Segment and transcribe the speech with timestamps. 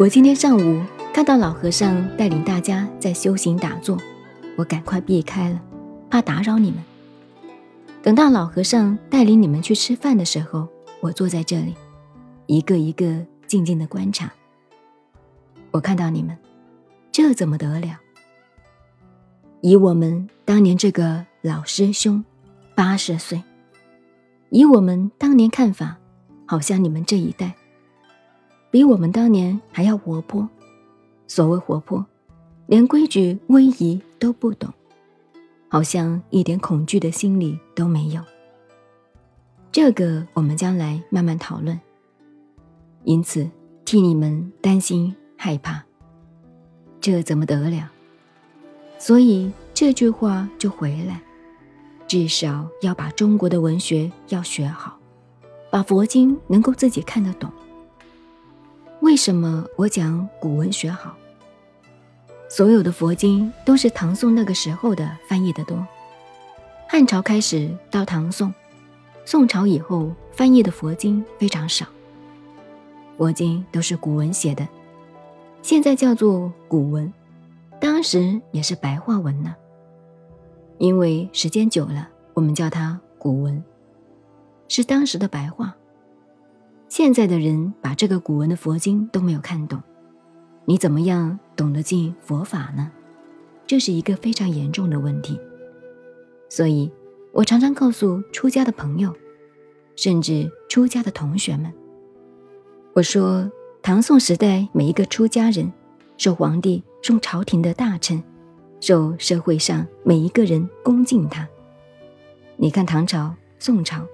[0.00, 0.82] 我今天上午
[1.12, 3.98] 看到老和尚带领大家在修行打坐，
[4.56, 5.60] 我赶快避开了，
[6.08, 6.82] 怕打扰你们。
[8.02, 10.66] 等到老和尚带领你们去吃饭的时候，
[11.02, 11.74] 我坐在这里，
[12.46, 13.14] 一个一个
[13.46, 14.32] 静静的观察。
[15.70, 16.34] 我看到你们，
[17.12, 18.00] 这怎么得了？
[19.60, 22.24] 以我们当年这个老师兄，
[22.74, 23.44] 八十岁，
[24.48, 25.98] 以我们当年看法，
[26.46, 27.54] 好像你们这一代。
[28.70, 30.48] 比我们当年还要活泼，
[31.26, 32.06] 所谓活泼，
[32.66, 34.72] 连规矩威仪都不懂，
[35.68, 38.22] 好像一点恐惧的心理都没有。
[39.72, 41.78] 这个我们将来慢慢讨论。
[43.04, 43.48] 因此
[43.84, 45.82] 替你们担心害怕，
[47.00, 47.90] 这怎么得了？
[48.98, 51.20] 所以这句话就回来，
[52.06, 54.98] 至少要把中国的文学要学好，
[55.70, 57.50] 把佛经能够自己看得懂。
[59.10, 61.16] 为什么我讲古文学好？
[62.48, 65.84] 所有的佛经都是唐宋那个时候的翻译的多。
[66.88, 68.54] 汉朝开始到唐宋，
[69.24, 71.84] 宋朝以后翻译的佛经非常少。
[73.18, 74.68] 佛经都是古文写的，
[75.60, 77.12] 现在叫做古文，
[77.80, 79.56] 当时也是白话文呢。
[80.78, 83.60] 因为时间久了，我们叫它古文，
[84.68, 85.74] 是当时的白话。
[86.90, 89.80] 现在的人把这个古文的佛经都没有看懂，
[90.64, 92.90] 你怎么样懂得进佛法呢？
[93.64, 95.38] 这是一个非常严重的问题。
[96.48, 96.90] 所以，
[97.32, 99.14] 我常常告诉出家的朋友，
[99.94, 101.72] 甚至出家的同学们，
[102.92, 103.48] 我说，
[103.80, 105.72] 唐宋时代每一个出家人，
[106.16, 108.20] 受皇帝、受朝廷的大臣，
[108.80, 111.48] 受社会上每一个人恭敬他。
[112.56, 114.04] 你看唐朝、宋朝。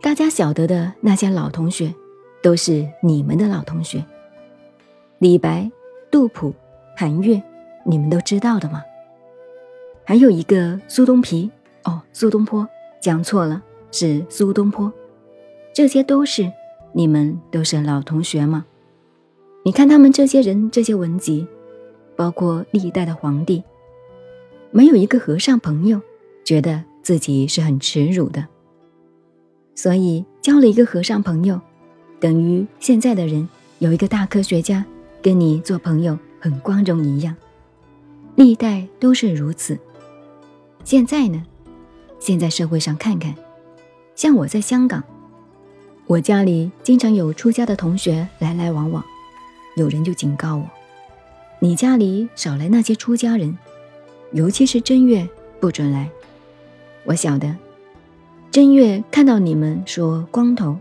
[0.00, 1.92] 大家晓得的那些老同学，
[2.40, 4.04] 都是你们的老同学。
[5.18, 5.68] 李白、
[6.10, 6.54] 杜甫、
[6.96, 7.42] 韩愈，
[7.84, 8.82] 你们都知道的吗？
[10.04, 11.50] 还有一个苏东皮，
[11.82, 12.66] 哦，苏东坡，
[13.00, 14.92] 讲错了，是苏东坡。
[15.74, 16.50] 这些都是
[16.92, 18.64] 你们都是老同学吗？
[19.64, 21.46] 你看他们这些人这些文集，
[22.14, 23.64] 包括历代的皇帝，
[24.70, 26.00] 没有一个和尚朋友
[26.44, 28.46] 觉得自己是很耻辱的。
[29.78, 31.60] 所以交了一个和尚朋友，
[32.18, 34.84] 等于现在的人有一个大科学家
[35.22, 37.32] 跟你做朋友很光荣一样。
[38.34, 39.78] 历代都是如此。
[40.82, 41.40] 现在呢？
[42.18, 43.32] 现在社会上看看，
[44.16, 45.00] 像我在香港，
[46.08, 49.04] 我家里经常有出家的同学来来往往，
[49.76, 50.68] 有人就警告我
[51.62, 53.56] ：“你家里少来那些出家人，
[54.32, 55.28] 尤其是正月
[55.60, 56.10] 不准来。”
[57.06, 57.54] 我晓得。
[58.50, 60.74] 正月看到你们说光头，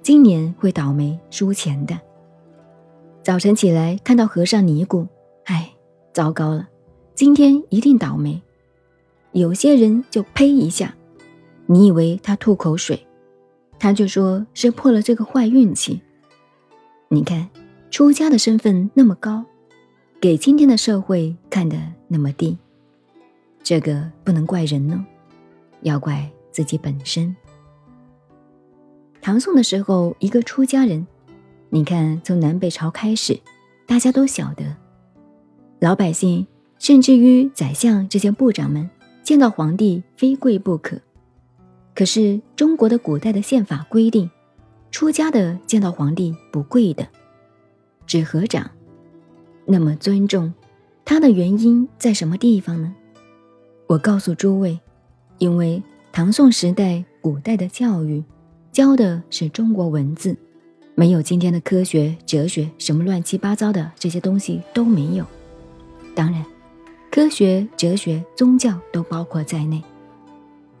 [0.00, 1.98] 今年会倒霉输钱的。
[3.22, 5.06] 早晨起来看到和尚尼姑，
[5.44, 5.70] 哎，
[6.14, 6.66] 糟糕了，
[7.14, 8.40] 今天一定倒霉。
[9.32, 10.94] 有些人就呸一下，
[11.66, 13.06] 你以为他吐口水，
[13.78, 16.00] 他就说是破了这个坏运气。
[17.08, 17.50] 你看，
[17.90, 19.44] 出家的身份那么高，
[20.18, 21.76] 给今天的社会看得
[22.08, 22.56] 那么低，
[23.62, 25.04] 这个不能怪人呢，
[25.82, 26.28] 要怪。
[26.52, 27.34] 自己本身。
[29.20, 31.06] 唐宋的时候，一个出家人，
[31.70, 33.40] 你看从南北朝开始，
[33.86, 34.76] 大家都晓得，
[35.78, 36.46] 老百姓
[36.78, 38.90] 甚至于宰相这些部长们，
[39.22, 41.00] 见到皇帝非跪不可。
[41.94, 44.28] 可是中国的古代的宪法规定，
[44.90, 47.06] 出家的见到皇帝不跪的，
[48.06, 48.68] 只合掌。
[49.64, 50.52] 那么尊重
[51.04, 52.92] 他的原因在什么地方呢？
[53.86, 54.80] 我告诉诸位，
[55.38, 55.80] 因为。
[56.12, 58.22] 唐宋时代，古代的教育
[58.70, 60.36] 教的是中国文字，
[60.94, 65.24] 没有今天的科学、哲学，什么乱七八糟的这些东西都没有。
[66.14, 66.44] 当然，
[67.10, 69.82] 科学、哲学、宗教都包括在内。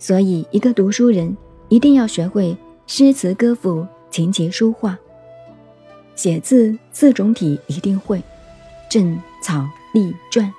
[0.00, 1.36] 所以，一个读书人
[1.68, 2.56] 一定要学会
[2.88, 4.98] 诗词歌赋、琴棋书画，
[6.16, 8.20] 写字四种体一定会，
[8.90, 10.50] 正、草、隶、篆，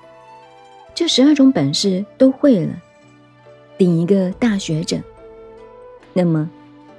[0.95, 2.73] 这十二种本事都会了。
[3.81, 5.01] 顶一个大学者。
[6.13, 6.47] 那么，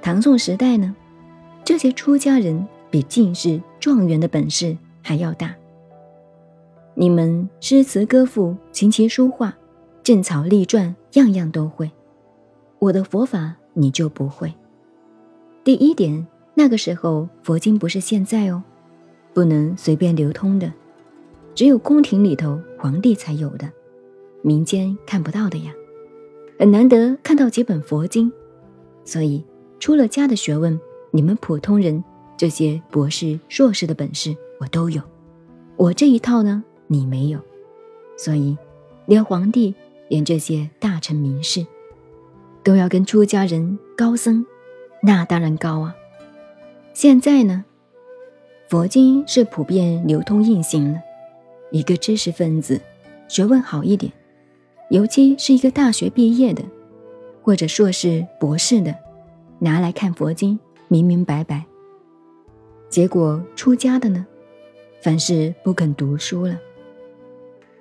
[0.01, 0.93] 唐宋时代呢？
[1.63, 5.55] 这些出家人比进士、状元的本事还要大。
[6.93, 9.55] 你们诗词歌赋、琴棋书画、
[10.03, 11.89] 正草隶篆，样样都会。
[12.79, 14.53] 我的佛法你就不会。
[15.63, 18.61] 第一点，那个时候佛经不是现在哦，
[19.33, 20.69] 不能随便流通的，
[21.55, 23.71] 只有宫廷里头皇帝才有的，
[24.41, 25.71] 民间看不到的呀。
[26.59, 28.31] 很难得看到几本佛经，
[29.03, 29.43] 所以
[29.79, 30.79] 出了家的学问，
[31.11, 32.03] 你们普通人
[32.37, 35.01] 这些博士、硕士的本事我都有。
[35.75, 37.39] 我这一套呢，你没有，
[38.17, 38.57] 所以
[39.05, 39.73] 连皇帝，
[40.07, 41.65] 连这些大臣名士，
[42.63, 44.45] 都要跟出家人高僧，
[45.01, 45.95] 那当然高啊。
[46.93, 47.65] 现在呢，
[48.69, 50.99] 佛经是普遍流通运行了，
[51.71, 52.79] 一个知识分子，
[53.27, 54.13] 学问好一点，
[54.89, 56.63] 尤其是一个大学毕业的，
[57.41, 58.95] 或者硕士、博士的，
[59.59, 61.65] 拿来看佛经，明明白白。
[62.89, 64.25] 结果出家的呢，
[65.01, 66.59] 凡是不肯读书了，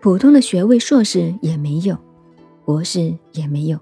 [0.01, 1.97] 普通的学位硕士也没有，
[2.65, 3.79] 博士也没有，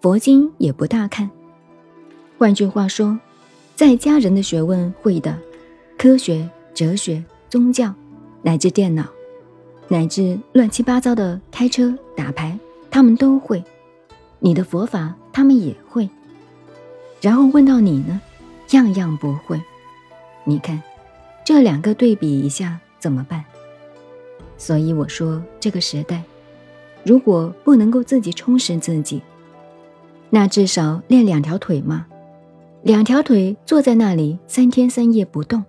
[0.00, 1.30] 佛经也不大看。
[2.38, 3.18] 换句话说，
[3.74, 5.38] 在家人的学问会的，
[5.98, 7.94] 科学、哲学、宗教，
[8.42, 9.04] 乃至电脑，
[9.88, 12.58] 乃至乱七八糟的开车、打牌，
[12.90, 13.62] 他们都会；
[14.40, 16.08] 你的佛法，他们也会。
[17.20, 18.20] 然后问到你呢，
[18.70, 19.60] 样样不会。
[20.44, 20.82] 你看，
[21.44, 23.44] 这两个对比一下怎么办？
[24.58, 26.22] 所以我说，这个时代，
[27.04, 29.22] 如果不能够自己充实自己，
[30.30, 32.06] 那至少练两条腿嘛。
[32.82, 35.64] 两条腿坐在那里三天三夜不动。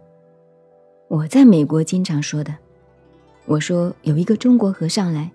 [1.08, 2.54] 我在美国经常说的，
[3.48, 5.32] 我说有一个中国和尚来，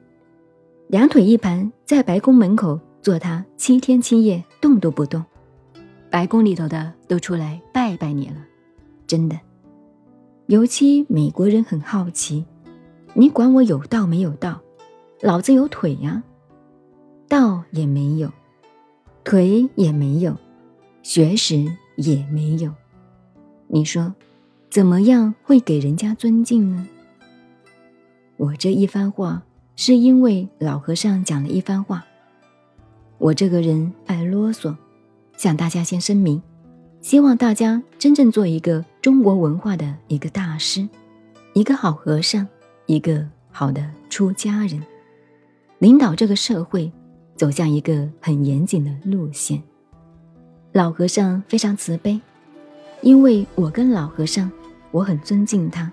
[0.88, 5.24] 两腿一盘在白宫门口坐他七天七夜动都不动，
[6.10, 8.36] 白宫里头的都出来拜拜你了。
[9.06, 9.40] 真的，
[10.46, 12.44] 尤其美国人很好奇，
[13.14, 14.60] 你管我有道没有道？
[15.22, 16.22] 老子有腿呀，
[17.28, 18.30] 道也没有，
[19.24, 20.36] 腿也没有，
[21.02, 21.64] 学识
[21.96, 22.70] 也没有，
[23.68, 24.14] 你说
[24.68, 26.86] 怎么样会给人家尊敬呢？
[28.42, 29.40] 我这一番话
[29.76, 32.04] 是因为老和尚讲了一番话，
[33.18, 34.74] 我这个人爱啰嗦，
[35.36, 36.42] 向大家先声明。
[37.00, 40.88] 希望大家真正做一个中国文化的一个大师，
[41.52, 42.44] 一个好和尚，
[42.86, 44.82] 一个好的出家人，
[45.78, 46.90] 领导这个社会
[47.36, 49.62] 走向一个很严谨的路线。
[50.72, 52.20] 老和尚非常慈悲，
[53.02, 54.50] 因为我跟老和尚，
[54.90, 55.92] 我很尊敬他，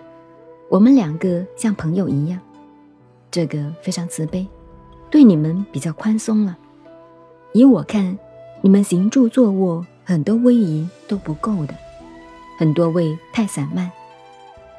[0.70, 2.40] 我们两个像朋友一样，
[3.32, 4.48] 这个非常慈悲，
[5.10, 6.56] 对你们比较宽松了。
[7.54, 8.18] 以我看，
[8.62, 9.86] 你们行住坐卧。
[10.06, 11.76] 很多威仪都不够的，
[12.58, 13.92] 很多位太散漫，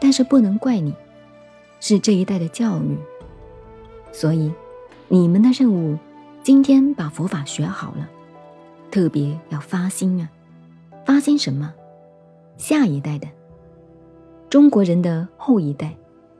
[0.01, 0.93] 但是不能怪你，
[1.79, 2.99] 是这一代的教育。
[4.11, 4.53] 所以，
[5.07, 5.97] 你们的任务，
[6.43, 8.09] 今天把佛法学好了，
[8.91, 10.29] 特别要发心啊！
[11.07, 11.73] 发心什么？
[12.57, 13.29] 下一代的
[14.50, 15.97] 中国人的后一代，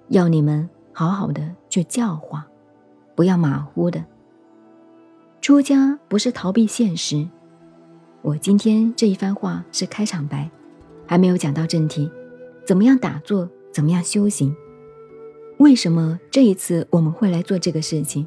[0.08, 2.44] 要你们好好的去教化，
[3.14, 4.04] 不要马虎的。
[5.40, 7.24] 出家不是逃避现实。
[8.22, 10.50] 我今天这一番话是开场白，
[11.06, 12.10] 还没有讲到正题。
[12.66, 13.48] 怎么样打坐？
[13.72, 14.52] 怎么样修行？
[15.58, 18.26] 为什么这一次我们会来做这个事情？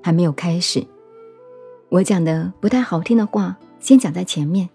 [0.00, 0.86] 还没有开始。
[1.88, 4.70] 我讲的不太好听的话，先讲在前面，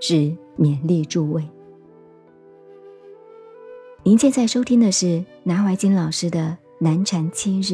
[0.00, 0.14] 是
[0.56, 1.44] 勉励诸位。
[4.06, 6.40] 您现在收听的是南怀瑾老师的
[6.78, 7.72] 《南禅七日》，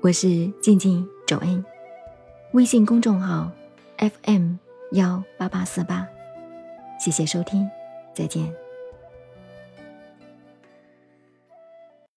[0.00, 1.64] 我是静静周恩，
[2.52, 3.50] 微信公众号
[3.98, 4.54] FM。
[4.92, 6.06] 幺八八四八，
[7.00, 7.68] 谢谢收听，
[8.14, 8.54] 再见。